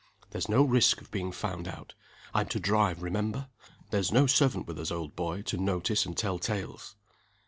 There's 0.31 0.49
no 0.49 0.63
risk 0.63 0.99
of 1.01 1.11
being 1.11 1.31
found 1.31 1.67
out. 1.67 1.93
I'm 2.33 2.47
to 2.47 2.59
drive, 2.59 3.03
remember! 3.03 3.49
There's 3.91 4.11
no 4.11 4.25
servant 4.25 4.65
with 4.65 4.79
us, 4.79 4.89
old 4.89 5.15
boy, 5.15 5.43
to 5.43 5.57
notice, 5.57 6.07
and 6.07 6.17
tell 6.17 6.39
tales." 6.39 6.95